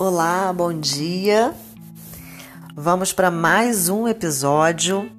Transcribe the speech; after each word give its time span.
Olá, 0.00 0.52
bom 0.52 0.72
dia. 0.72 1.52
Vamos 2.72 3.12
para 3.12 3.32
mais 3.32 3.88
um 3.88 4.06
episódio 4.06 5.10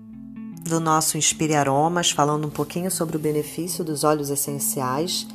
do 0.63 0.79
nosso 0.79 1.17
Inspire 1.17 1.53
Aromas, 1.53 2.11
falando 2.11 2.47
um 2.47 2.49
pouquinho 2.49 2.89
sobre 2.89 3.17
o 3.17 3.19
benefício 3.19 3.83
dos 3.83 4.05
óleos 4.05 4.29
essenciais, 4.29 5.27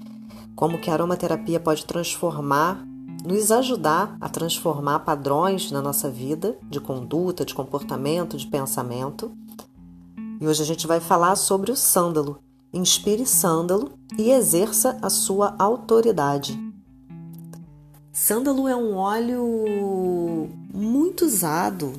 como 0.57 0.79
que 0.79 0.89
a 0.89 0.95
aromaterapia 0.95 1.61
pode 1.61 1.85
transformar, 1.85 2.83
nos 3.23 3.53
ajudar 3.53 4.17
a 4.19 4.31
transformar 4.31 5.01
padrões 5.01 5.71
na 5.71 5.83
nossa 5.83 6.09
vida, 6.09 6.57
de 6.63 6.81
conduta, 6.81 7.45
de 7.45 7.55
comportamento, 7.55 8.39
de 8.39 8.47
pensamento. 8.47 9.31
E 10.41 10.49
hoje 10.49 10.63
a 10.63 10.67
gente 10.67 10.87
vai 10.87 11.01
falar 11.01 11.37
sobre 11.37 11.71
o 11.71 11.77
sândalo. 11.77 12.39
Inspire 12.73 13.27
sândalo 13.27 13.93
e 14.17 14.31
exerça 14.31 14.99
a 15.03 15.11
sua 15.11 15.55
autoridade. 15.59 16.59
Sândalo 18.17 18.69
é 18.69 18.77
um 18.77 18.95
óleo 18.95 20.49
muito 20.73 21.25
usado. 21.25 21.95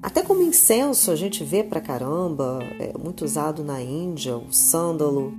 Até 0.00 0.22
como 0.22 0.40
incenso 0.40 1.10
a 1.10 1.16
gente 1.16 1.42
vê 1.42 1.64
pra 1.64 1.80
caramba, 1.80 2.60
é 2.78 2.96
muito 2.96 3.24
usado 3.24 3.64
na 3.64 3.82
Índia, 3.82 4.36
o 4.36 4.52
sândalo, 4.52 5.36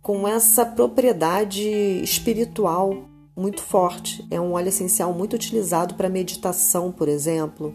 com 0.00 0.28
essa 0.28 0.64
propriedade 0.64 1.68
espiritual 2.00 3.08
muito 3.36 3.60
forte. 3.60 4.24
É 4.30 4.40
um 4.40 4.52
óleo 4.52 4.68
essencial 4.68 5.12
muito 5.12 5.34
utilizado 5.34 5.96
para 5.96 6.08
meditação, 6.08 6.92
por 6.92 7.08
exemplo, 7.08 7.74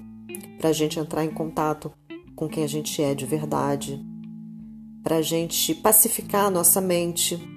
para 0.59 0.69
a 0.69 0.73
gente 0.73 0.97
entrar 0.97 1.25
em 1.25 1.29
contato 1.29 1.91
com 2.37 2.47
quem 2.47 2.63
a 2.63 2.67
gente 2.67 3.03
é 3.03 3.13
de 3.13 3.25
verdade, 3.25 4.01
para 5.03 5.17
a 5.17 5.21
gente 5.21 5.75
pacificar 5.75 6.45
a 6.45 6.49
nossa 6.49 6.79
mente 6.79 7.52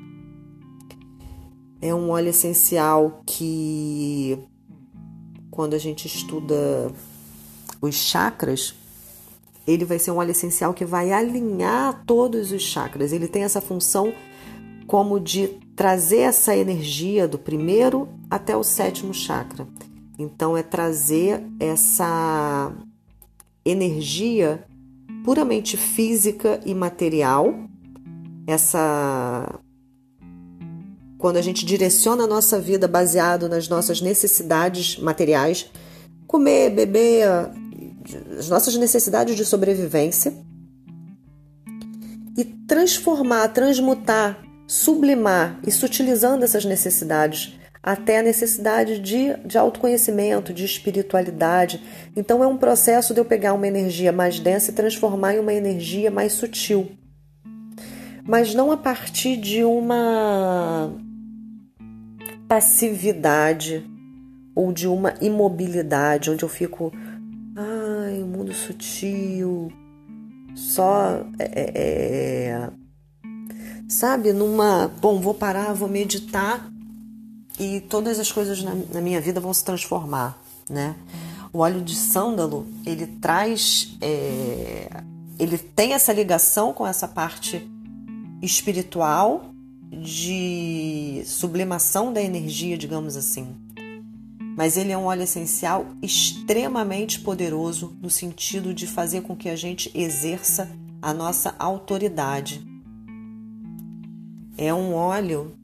é 1.81 1.95
um 1.95 2.11
óleo 2.11 2.29
essencial 2.29 3.23
que, 3.27 4.39
quando 5.51 5.75
a 5.75 5.79
gente 5.79 6.07
estuda 6.07 6.91
os 7.81 7.95
chakras, 7.95 8.75
ele 9.67 9.85
vai 9.85 9.99
ser 9.99 10.11
um 10.11 10.17
óleo 10.17 10.31
essencial 10.31 10.73
que 10.73 10.85
vai 10.85 11.13
alinhar 11.13 12.05
todos 12.07 12.53
os 12.53 12.63
chakras. 12.63 13.13
Ele 13.13 13.29
tem 13.29 13.43
essa 13.43 13.61
função 13.61 14.13
como 14.87 15.19
de 15.19 15.49
trazer 15.75 16.21
essa 16.21 16.57
energia 16.57 17.27
do 17.27 17.39
primeiro 17.39 18.09
até 18.31 18.57
o 18.57 18.63
sétimo 18.63 19.13
chakra. 19.13 19.67
Então, 20.19 20.57
é 20.57 20.63
trazer 20.63 21.43
essa 21.61 22.73
energia 23.65 24.65
puramente 25.25 25.77
física 25.77 26.61
e 26.65 26.73
material, 26.73 27.53
essa 28.47 29.61
quando 31.19 31.37
a 31.37 31.43
gente 31.43 31.65
direciona 31.65 32.25
a 32.25 32.27
nossa 32.27 32.59
vida 32.59 32.87
baseado 32.87 33.49
nas 33.49 33.69
nossas 33.69 34.01
necessidades 34.01 34.99
materiais, 34.99 35.71
comer, 36.27 36.71
beber, 36.71 37.25
as 38.39 38.49
nossas 38.49 38.77
necessidades 38.77 39.37
de 39.37 39.45
sobrevivência, 39.45 40.33
e 42.37 42.45
transformar, 42.45 43.49
transmutar, 43.49 44.43
sublimar 44.67 45.59
e 45.67 45.71
sutilizando 45.71 46.45
essas 46.45 46.65
necessidades 46.65 47.59
até 47.83 48.19
a 48.19 48.23
necessidade 48.23 48.99
de, 48.99 49.33
de 49.47 49.57
autoconhecimento, 49.57 50.53
de 50.53 50.65
espiritualidade. 50.65 51.81
Então 52.17 52.43
é 52.43 52.47
um 52.47 52.57
processo 52.57 53.15
de 53.15 53.21
eu 53.21 53.25
pegar 53.25 53.55
uma 53.55 53.69
energia 53.69 54.11
mais 54.11 54.41
densa 54.41 54.73
e 54.73 54.75
transformar 54.75 55.35
em 55.35 55.39
uma 55.39 55.55
energia 55.55 56.11
mais 56.11 56.33
sutil. 56.33 56.91
Mas 58.25 58.53
não 58.55 58.73
a 58.73 58.77
partir 58.77 59.37
de 59.37 59.63
uma 59.63 60.93
passividade 62.49 63.85
ou 64.55 64.73
de 64.73 64.89
uma 64.89 65.15
imobilidade, 65.21 66.31
onde 66.31 66.43
eu 66.43 66.49
fico, 66.49 66.93
ai, 67.55 68.23
o 68.23 68.27
mundo 68.27 68.53
sutil, 68.55 69.71
só 70.55 71.27
é, 71.39 71.45
é, 71.45 71.73
é, 71.75 72.71
sabe, 73.89 74.33
numa, 74.33 74.89
bom, 75.01 75.21
vou 75.21 75.35
parar, 75.35 75.75
vou 75.75 75.89
meditar 75.89 76.71
e 77.59 77.81
todas 77.83 78.19
as 78.19 78.33
coisas 78.33 78.63
na, 78.63 78.75
na 78.93 79.01
minha 79.01 79.21
vida 79.21 79.41
vão 79.41 79.53
se 79.53 79.65
transformar, 79.65 80.39
né? 80.69 80.97
O 81.53 81.59
óleo 81.59 81.81
de 81.81 81.95
sândalo, 81.95 82.67
ele 82.85 83.07
traz, 83.07 83.97
é, 84.01 84.89
ele 85.39 85.57
tem 85.59 85.93
essa 85.93 86.13
ligação 86.13 86.73
com 86.73 86.87
essa 86.87 87.07
parte 87.07 87.67
espiritual 88.43 89.51
de 89.91 90.96
sublimação 91.25 92.13
da 92.13 92.21
energia, 92.21 92.77
digamos 92.77 93.17
assim. 93.17 93.55
Mas 94.57 94.77
ele 94.77 94.91
é 94.91 94.97
um 94.97 95.05
óleo 95.05 95.23
essencial 95.23 95.87
extremamente 96.03 97.21
poderoso 97.21 97.97
no 98.01 98.09
sentido 98.09 98.73
de 98.73 98.87
fazer 98.87 99.21
com 99.21 99.37
que 99.37 99.49
a 99.49 99.57
gente 99.57 99.91
exerça 99.95 100.71
a 101.03 101.13
nossa 101.13 101.55
autoridade. 101.59 102.67
É 104.57 104.73
um 104.73 104.95
óleo 104.95 105.55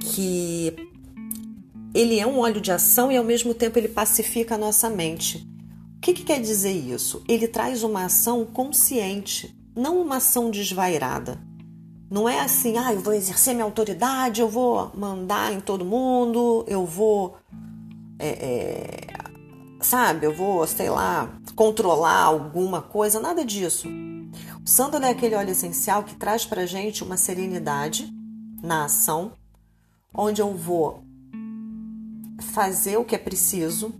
que 0.00 0.74
ele 1.94 2.18
é 2.18 2.26
um 2.26 2.38
óleo 2.38 2.60
de 2.60 2.72
ação 2.72 3.12
e 3.12 3.16
ao 3.16 3.24
mesmo 3.24 3.52
tempo 3.52 3.78
ele 3.78 3.88
pacifica 3.88 4.54
a 4.54 4.58
nossa 4.58 4.88
mente. 4.88 5.46
O 5.98 6.00
que, 6.00 6.14
que 6.14 6.24
quer 6.24 6.40
dizer 6.40 6.72
isso? 6.72 7.22
Ele 7.28 7.46
traz 7.46 7.82
uma 7.82 8.06
ação 8.06 8.44
consciente, 8.46 9.54
não 9.76 10.00
uma 10.00 10.16
ação 10.16 10.50
desvairada. 10.50 11.38
Não 12.12 12.28
é 12.28 12.40
assim, 12.40 12.76
ah, 12.76 12.92
eu 12.92 13.00
vou 13.00 13.14
exercer 13.14 13.54
minha 13.54 13.64
autoridade, 13.64 14.42
eu 14.42 14.48
vou 14.48 14.90
mandar 14.94 15.50
em 15.50 15.62
todo 15.62 15.82
mundo, 15.82 16.62
eu 16.68 16.84
vou, 16.84 17.38
é, 18.18 18.28
é, 18.28 19.06
sabe, 19.80 20.26
eu 20.26 20.36
vou, 20.36 20.66
sei 20.66 20.90
lá, 20.90 21.34
controlar 21.56 22.24
alguma 22.24 22.82
coisa, 22.82 23.18
nada 23.18 23.46
disso. 23.46 23.88
O 24.62 24.68
sândalo 24.68 25.06
é 25.06 25.08
aquele 25.08 25.34
óleo 25.34 25.52
essencial 25.52 26.02
que 26.02 26.14
traz 26.14 26.44
pra 26.44 26.66
gente 26.66 27.02
uma 27.02 27.16
serenidade 27.16 28.12
na 28.62 28.84
ação, 28.84 29.32
onde 30.12 30.42
eu 30.42 30.54
vou 30.54 31.02
fazer 32.52 32.98
o 32.98 33.06
que 33.06 33.14
é 33.14 33.18
preciso, 33.18 33.90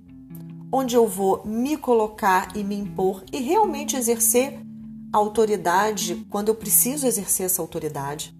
onde 0.70 0.94
eu 0.94 1.06
vou 1.08 1.46
me 1.46 1.78
colocar 1.78 2.54
e 2.54 2.62
me 2.62 2.76
impor 2.76 3.24
e 3.32 3.38
realmente 3.38 3.96
exercer 3.96 4.60
autoridade 5.12 6.26
quando 6.30 6.48
eu 6.48 6.54
preciso 6.54 7.06
exercer 7.06 7.46
essa 7.46 7.60
autoridade, 7.60 8.34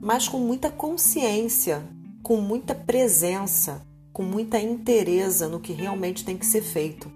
mas 0.00 0.28
com 0.28 0.38
muita 0.38 0.70
consciência, 0.70 1.82
com 2.22 2.40
muita 2.40 2.74
presença, 2.74 3.82
com 4.12 4.22
muita 4.22 4.60
interesa 4.60 5.48
no 5.48 5.60
que 5.60 5.72
realmente 5.72 6.24
tem 6.24 6.36
que 6.36 6.46
ser 6.46 6.62
feito. 6.62 7.10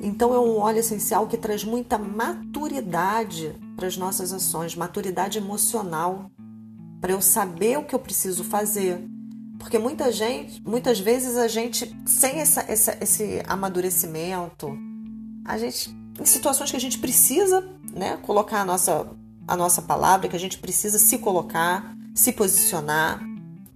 Então 0.00 0.34
é 0.34 0.38
um 0.38 0.58
óleo 0.58 0.78
essencial 0.78 1.26
que 1.26 1.36
traz 1.36 1.64
muita 1.64 1.96
maturidade 1.96 3.58
para 3.74 3.86
as 3.86 3.96
nossas 3.96 4.32
ações, 4.32 4.76
maturidade 4.76 5.38
emocional, 5.38 6.30
para 7.00 7.12
eu 7.12 7.20
saber 7.20 7.78
o 7.78 7.84
que 7.84 7.94
eu 7.94 7.98
preciso 7.98 8.44
fazer. 8.44 9.02
Porque 9.58 9.78
muita 9.78 10.12
gente, 10.12 10.62
muitas 10.62 11.00
vezes 11.00 11.36
a 11.36 11.48
gente, 11.48 11.96
sem 12.04 12.40
essa, 12.40 12.60
essa, 12.68 12.98
esse 13.00 13.42
amadurecimento, 13.46 14.76
a 15.44 15.56
gente 15.56 16.03
em 16.20 16.24
situações 16.24 16.70
que 16.70 16.76
a 16.76 16.80
gente 16.80 16.98
precisa 16.98 17.66
né, 17.92 18.16
colocar 18.22 18.60
a 18.60 18.64
nossa, 18.64 19.06
a 19.46 19.56
nossa 19.56 19.82
palavra, 19.82 20.28
que 20.28 20.36
a 20.36 20.40
gente 20.40 20.58
precisa 20.58 20.98
se 20.98 21.18
colocar, 21.18 21.94
se 22.14 22.32
posicionar. 22.32 23.20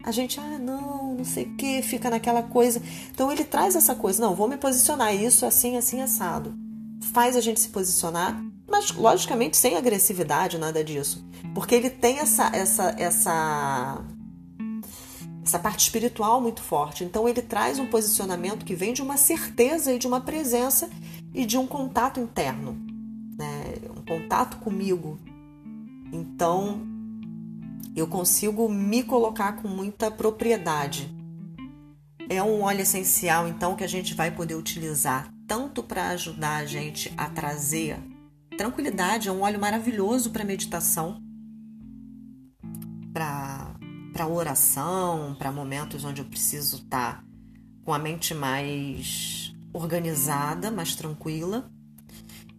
A 0.05 0.13
gente, 0.13 0.39
ah, 0.41 0.59
não, 0.59 1.15
não 1.15 1.25
sei 1.25 1.45
o 1.45 1.57
que, 1.57 1.83
fica 1.83 2.09
naquela 2.09 2.43
coisa. 2.43 2.81
Então 3.11 3.31
ele 3.31 3.45
traz 3.45 3.75
essa 3.75 3.95
coisa, 3.95 4.23
não, 4.23 4.35
vou 4.35 4.49
me 4.49 4.57
posicionar, 4.57 5.15
isso 5.15 5.45
assim, 5.45 5.77
assim, 5.77 6.01
assado. 6.01 6.55
Faz 7.13 7.37
a 7.37 7.41
gente 7.41 7.61
se 7.61 7.69
posicionar, 7.69 8.41
mas 8.67 8.93
logicamente 8.93 9.57
sem 9.57 9.77
agressividade, 9.77 10.59
nada 10.59 10.85
disso. 10.85 11.27
Porque 11.55 11.75
ele 11.75 11.91
tem 11.91 12.19
essa, 12.19 12.51
essa, 12.55 12.95
essa, 12.99 14.05
essa 15.43 15.59
parte 15.59 15.81
espiritual 15.81 16.41
muito 16.41 16.63
forte. 16.63 17.05
Então 17.05 17.29
ele 17.29 17.43
traz 17.43 17.79
um 17.79 17.87
posicionamento 17.87 18.65
que 18.65 18.75
vem 18.75 18.93
de 18.93 19.03
uma 19.03 19.17
certeza 19.17 19.93
e 19.93 19.99
de 19.99 20.07
uma 20.07 20.21
presença 20.21 20.89
e 21.35 21.45
de 21.45 21.57
um 21.57 21.67
contato 21.67 22.21
interno, 22.21 22.73
né? 23.37 23.75
um 23.97 24.05
contato 24.05 24.59
comigo. 24.59 25.19
Então 26.13 26.87
eu 27.95 28.07
consigo 28.07 28.69
me 28.69 29.03
colocar 29.03 29.53
com 29.55 29.69
muita 29.69 30.11
propriedade. 30.11 31.13
É 32.29 32.43
um 32.43 32.63
óleo 32.63 32.83
essencial, 32.83 33.49
então, 33.49 33.75
que 33.75 33.83
a 33.83 33.89
gente 33.89 34.15
vai 34.15 34.31
poder 34.31 34.55
utilizar 34.55 35.33
tanto 35.47 35.83
para 35.83 36.11
ajudar 36.11 36.57
a 36.57 36.67
gente 36.67 37.13
a 37.17 37.29
trazer 37.29 37.99
tranquilidade, 38.57 39.29
é 39.29 39.33
um 39.33 39.41
óleo 39.41 39.59
maravilhoso 39.59 40.31
para 40.31 40.45
meditação, 40.45 41.23
para 43.13 44.27
oração, 44.27 45.35
para 45.39 45.51
momentos 45.51 46.05
onde 46.05 46.21
eu 46.21 46.27
preciso 46.27 46.79
estar 46.79 47.19
tá 47.19 47.25
com 47.85 47.95
a 47.95 47.99
mente 47.99 48.35
mais 48.35 49.48
organizada, 49.73 50.71
mais 50.71 50.95
tranquila. 50.95 51.71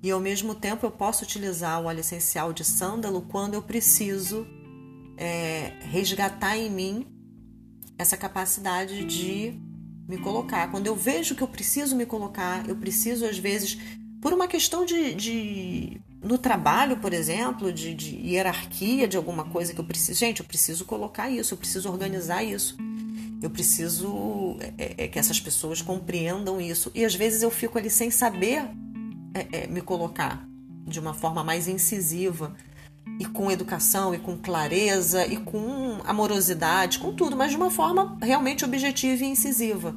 E 0.02 0.12
ao 0.12 0.20
mesmo 0.20 0.56
tempo 0.56 0.86
eu 0.86 0.92
posso 0.92 1.24
utilizar 1.24 1.82
o 1.82 1.86
óleo 1.86 2.00
essencial 2.00 2.54
de 2.54 2.64
sândalo 2.64 3.22
quando 3.24 3.54
eu 3.54 3.62
preciso 3.62 4.48
é, 5.18 5.74
resgatar 5.82 6.58
em 6.58 6.70
mim 6.70 7.06
essa 7.98 8.16
capacidade 8.16 9.04
de 9.04 9.60
me 10.08 10.18
colocar. 10.18 10.72
Quando 10.72 10.88
eu 10.88 10.96
vejo 10.96 11.36
que 11.36 11.44
eu 11.44 11.48
preciso 11.48 11.96
me 11.96 12.06
colocar, 12.06 12.68
eu 12.68 12.76
preciso, 12.76 13.26
às 13.26 13.38
vezes, 13.38 13.78
por 14.22 14.34
uma 14.34 14.48
questão 14.48 14.86
de. 14.86 15.14
de 15.14 16.02
no 16.22 16.38
trabalho, 16.38 16.98
por 16.98 17.14
exemplo, 17.14 17.72
de, 17.72 17.94
de 17.94 18.16
hierarquia 18.16 19.08
de 19.08 19.16
alguma 19.16 19.46
coisa 19.46 19.74
que 19.74 19.80
eu 19.80 19.86
preciso. 19.86 20.20
Gente, 20.20 20.40
eu 20.40 20.46
preciso 20.46 20.84
colocar 20.86 21.30
isso, 21.30 21.54
eu 21.54 21.58
preciso 21.58 21.90
organizar 21.90 22.44
isso. 22.44 22.76
Eu 23.42 23.50
preciso 23.50 24.58
é, 24.78 25.06
é, 25.06 25.08
que 25.08 25.18
essas 25.18 25.40
pessoas 25.40 25.82
compreendam 25.82 26.60
isso. 26.60 26.92
E 26.94 27.06
às 27.06 27.16
vezes 27.16 27.42
eu 27.42 27.50
fico 27.50 27.78
ali 27.78 27.90
sem 27.90 28.12
saber 28.12 28.70
é, 29.34 29.64
é 29.64 29.68
me 29.68 29.82
colocar 29.82 30.46
de 30.86 31.00
uma 31.00 31.14
forma 31.14 31.44
mais 31.44 31.68
incisiva 31.68 32.56
e 33.20 33.26
com 33.26 33.50
educação 33.50 34.14
e 34.14 34.20
com 34.20 34.38
clareza 34.38 35.26
e 35.26 35.38
com 35.38 36.00
amorosidade, 36.06 37.00
com 37.00 37.14
tudo, 37.14 37.36
mas 37.36 37.52
de 37.52 37.58
uma 37.58 37.70
forma 37.70 38.18
realmente 38.22 38.66
objetiva 38.66 39.24
e 39.24 39.28
incisiva. 39.28 39.96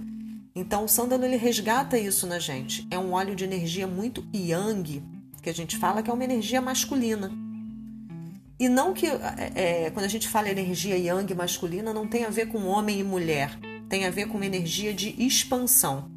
Então 0.54 0.84
o 0.84 0.88
sândalo 0.88 1.24
ele 1.24 1.36
resgata 1.36 1.98
isso 1.98 2.26
na 2.26 2.38
gente. 2.38 2.86
É 2.90 2.98
um 2.98 3.12
óleo 3.12 3.34
de 3.34 3.44
energia 3.44 3.86
muito 3.86 4.24
yang, 4.34 5.02
que 5.42 5.50
a 5.50 5.54
gente 5.54 5.76
fala 5.78 6.02
que 6.02 6.10
é 6.10 6.12
uma 6.12 6.24
energia 6.24 6.60
masculina. 6.60 7.32
E 8.62 8.68
não 8.68 8.94
que 8.94 9.06
é, 9.08 9.86
é 9.86 9.90
quando 9.90 10.06
a 10.06 10.08
gente 10.08 10.28
fala 10.28 10.48
energia 10.48 10.96
yang 10.96 11.34
masculina 11.34 11.92
não 11.92 12.06
tem 12.06 12.24
a 12.24 12.30
ver 12.30 12.46
com 12.46 12.64
homem 12.66 13.00
e 13.00 13.02
mulher, 13.02 13.58
tem 13.88 14.06
a 14.06 14.10
ver 14.10 14.28
com 14.28 14.40
energia 14.40 14.94
de 14.94 15.20
expansão, 15.20 16.08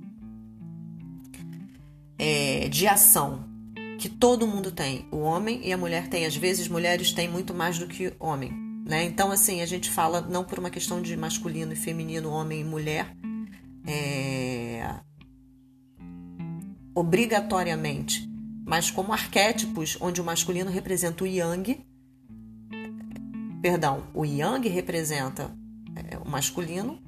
é, 2.20 2.70
de 2.70 2.86
ação 2.88 3.50
que 3.98 4.08
todo 4.08 4.46
mundo 4.46 4.72
tem. 4.72 5.08
O 5.12 5.22
homem 5.22 5.60
e 5.64 5.74
a 5.74 5.78
mulher 5.78 6.08
têm. 6.08 6.24
Às 6.24 6.36
vezes, 6.36 6.68
mulheres 6.68 7.12
têm 7.12 7.28
muito 7.28 7.52
mais 7.52 7.80
do 7.80 7.88
que 7.88 8.14
homem. 8.20 8.52
Né? 8.86 9.06
Então, 9.06 9.32
assim, 9.32 9.64
a 9.64 9.66
gente 9.66 9.90
fala 9.90 10.22
não 10.22 10.44
por 10.44 10.60
uma 10.60 10.70
questão 10.70 11.02
de 11.02 11.18
masculino 11.18 11.74
e 11.74 11.76
feminino, 11.76 12.30
homem 12.30 12.62
e 12.62 12.64
mulher, 12.64 13.08
é... 13.88 14.88
obrigatoriamente, 16.94 18.30
mas 18.64 18.92
como 18.92 19.12
arquétipos 19.14 19.98
onde 20.00 20.22
o 20.22 20.24
masculino 20.24 20.70
representa 20.70 21.24
o 21.24 21.28
yang, 21.28 21.84
perdão, 23.66 24.04
o 24.14 24.24
yang 24.24 24.70
representa 24.70 25.52
é, 25.96 26.20
o 26.20 26.30
masculino, 26.30 27.00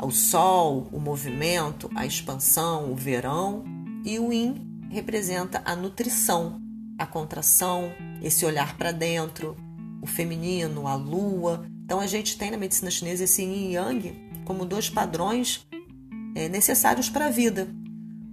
o 0.00 0.12
sol, 0.12 0.88
o 0.92 1.00
movimento, 1.00 1.90
a 1.96 2.06
expansão, 2.06 2.92
o 2.92 2.94
verão, 2.94 3.64
e 4.04 4.16
o 4.20 4.32
yin 4.32 4.86
representa 4.88 5.60
a 5.64 5.74
nutrição, 5.74 6.62
a 6.96 7.04
contração, 7.04 7.92
esse 8.22 8.46
olhar 8.46 8.76
para 8.76 8.92
dentro, 8.92 9.56
o 10.00 10.06
feminino, 10.06 10.86
a 10.86 10.94
lua. 10.94 11.66
Então 11.84 11.98
a 11.98 12.06
gente 12.06 12.38
tem 12.38 12.52
na 12.52 12.56
medicina 12.56 12.88
chinesa 12.88 13.24
esse 13.24 13.42
yin 13.42 13.70
e 13.70 13.74
yang 13.74 14.14
como 14.44 14.64
dois 14.64 14.88
padrões 14.88 15.66
é, 16.36 16.48
necessários 16.48 17.10
para 17.10 17.26
a 17.26 17.30
vida. 17.30 17.66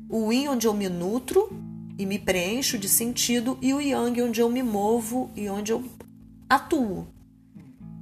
O 0.08 0.32
yin 0.32 0.50
onde 0.50 0.68
eu 0.68 0.76
me 0.76 0.88
nutro 0.88 1.50
e 1.98 2.06
me 2.06 2.20
preencho 2.20 2.78
de 2.78 2.88
sentido 2.88 3.58
e 3.64 3.74
o 3.74 3.82
yang 3.82 4.22
onde 4.22 4.42
eu 4.42 4.48
me 4.48 4.62
movo 4.62 5.32
e 5.36 5.50
onde 5.50 5.72
eu 5.72 5.84
atuo. 6.48 7.17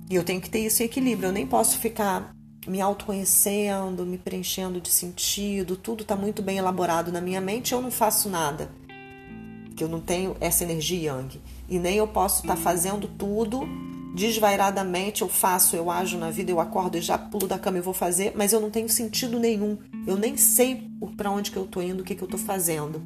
E 0.10 0.16
eu 0.16 0.24
tenho 0.24 0.42
que 0.42 0.50
ter 0.50 0.60
isso 0.60 0.81
em 0.81 0.86
equilíbrio. 0.86 1.28
Eu 1.28 1.34
nem 1.34 1.48
posso 1.48 1.80
ficar 1.80 2.36
me 2.68 2.81
autoconhecendo, 2.81 4.06
me 4.06 4.18
preenchendo 4.18 4.81
de 4.81 4.90
sentido, 4.90 5.75
tudo 5.75 6.02
está 6.02 6.16
muito 6.16 6.42
bem 6.42 6.57
elaborado 6.57 7.12
na 7.12 7.22
minha 7.22 7.40
mente, 7.40 7.74
eu 7.74 7.81
não 7.81 7.92
faço 7.92 8.30
nada. 8.30 8.69
Que 9.75 9.84
eu 9.84 9.90
não 9.90 10.00
tenho 10.00 10.36
essa 10.40 10.63
energia 10.63 11.12
yang. 11.12 11.40
E 11.69 11.78
nem 11.78 11.98
eu 11.98 12.07
posso 12.07 12.42
estar 12.42 12.56
tá 12.56 12.62
fazendo 12.62 13.07
tudo 13.07 13.68
desvairadamente, 14.16 15.22
eu 15.22 15.28
faço, 15.28 15.75
eu 15.75 15.92
ajo 15.92 16.18
na 16.18 16.31
vida, 16.31 16.50
eu 16.50 16.60
acordo 16.60 16.98
e 16.98 17.01
já 17.01 17.18
pulo 17.18 17.48
da 17.48 17.60
cama 17.60 17.80
e 17.80 17.81
vou 17.81 17.94
fazer, 17.94 18.31
mas 18.34 18.54
eu 18.54 18.62
não 18.62 18.72
tenho 18.72 18.88
sentido 18.88 19.38
nenhum. 19.38 19.78
Eu 20.08 20.16
nem 20.16 20.38
sei 20.38 20.90
para 21.18 21.30
onde 21.30 21.51
que 21.51 21.58
eu 21.58 21.66
estou 21.66 21.84
indo, 21.84 22.01
o 22.01 22.04
que 22.04 22.16
que 22.16 22.24
eu 22.24 22.28
estou 22.28 22.40
fazendo. 22.40 23.04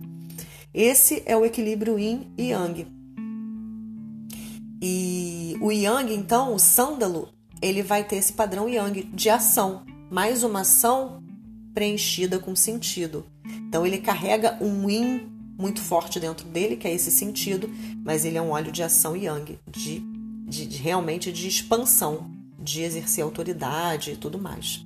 Esse 0.71 1.23
é 1.25 1.35
o 1.35 1.43
equilíbrio 1.43 1.97
yin 1.97 2.31
e 2.37 2.51
yang. 2.51 2.98
E 4.81 5.57
o 5.61 5.71
yang, 5.71 6.13
então, 6.13 6.53
o 6.53 6.59
sândalo, 6.59 7.29
ele 7.61 7.83
vai 7.83 8.03
ter 8.03 8.15
esse 8.15 8.33
padrão 8.33 8.69
yang 8.69 9.03
de 9.03 9.29
ação, 9.29 9.83
mais 10.09 10.43
uma 10.43 10.61
ação 10.61 11.21
preenchida 11.73 12.39
com 12.39 12.55
sentido. 12.55 13.25
Então 13.45 13.85
ele 13.85 13.99
carrega 13.99 14.57
um 14.61 14.89
yin 14.89 15.29
muito 15.57 15.81
forte 15.81 16.19
dentro 16.19 16.47
dele, 16.47 16.77
que 16.77 16.87
é 16.87 16.93
esse 16.93 17.11
sentido, 17.11 17.69
mas 18.03 18.23
ele 18.23 18.37
é 18.37 18.41
um 18.41 18.51
óleo 18.51 18.71
de 18.71 18.81
ação 18.81 19.15
yang, 19.15 19.59
de, 19.69 19.99
de, 20.47 20.65
de 20.65 20.77
realmente 20.77 21.31
de 21.31 21.47
expansão, 21.47 22.31
de 22.57 22.81
exercer 22.81 23.23
autoridade 23.23 24.11
e 24.11 24.17
tudo 24.17 24.39
mais. 24.39 24.85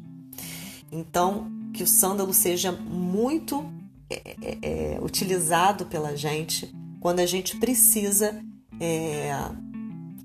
Então, 0.92 1.52
que 1.74 1.84
o 1.84 1.88
sândalo 1.88 2.34
seja 2.34 2.72
muito 2.72 3.66
é, 4.10 4.36
é, 4.42 4.58
é, 4.62 5.00
utilizado 5.02 5.86
pela 5.86 6.16
gente 6.16 6.74
quando 7.00 7.20
a 7.20 7.26
gente 7.26 7.58
precisa 7.58 8.40
é, 8.80 9.32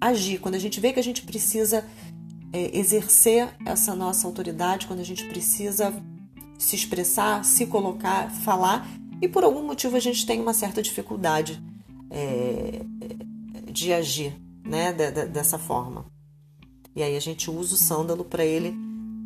agir, 0.00 0.38
quando 0.38 0.54
a 0.54 0.58
gente 0.58 0.80
vê 0.80 0.92
que 0.92 1.00
a 1.00 1.04
gente 1.04 1.22
precisa 1.22 1.84
é, 2.52 2.76
exercer 2.76 3.48
essa 3.64 3.94
nossa 3.94 4.26
autoridade 4.26 4.86
quando 4.86 5.00
a 5.00 5.04
gente 5.04 5.24
precisa 5.24 5.94
se 6.58 6.76
expressar, 6.76 7.44
se 7.44 7.66
colocar, 7.66 8.30
falar 8.30 8.88
e 9.20 9.28
por 9.28 9.44
algum 9.44 9.62
motivo 9.62 9.96
a 9.96 10.00
gente 10.00 10.24
tem 10.24 10.40
uma 10.40 10.54
certa 10.54 10.82
dificuldade 10.82 11.62
é, 12.10 12.80
de 13.70 13.92
agir 13.92 14.34
né, 14.64 14.92
dessa 14.92 15.58
forma. 15.58 16.06
E 16.94 17.02
aí 17.02 17.16
a 17.16 17.20
gente 17.20 17.50
usa 17.50 17.74
o 17.74 17.78
sândalo 17.78 18.24
para 18.24 18.44
ele 18.44 18.74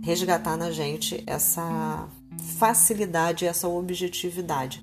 resgatar 0.03 0.57
na 0.57 0.71
gente 0.71 1.23
essa 1.27 2.09
facilidade, 2.59 3.47
essa 3.47 3.69
objetividade, 3.69 4.83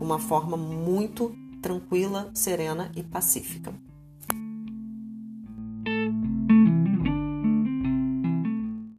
uma 0.00 0.18
forma 0.18 0.56
muito 0.56 1.34
tranquila, 1.60 2.30
serena 2.32 2.90
e 2.94 3.02
pacífica. 3.02 3.74